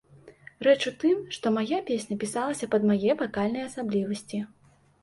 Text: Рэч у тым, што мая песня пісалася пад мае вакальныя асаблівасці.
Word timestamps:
Рэч 0.67 0.79
у 0.91 0.93
тым, 1.03 1.19
што 1.35 1.53
мая 1.57 1.79
песня 1.91 2.19
пісалася 2.25 2.73
пад 2.73 2.81
мае 2.95 3.11
вакальныя 3.21 3.71
асаблівасці. 3.71 4.47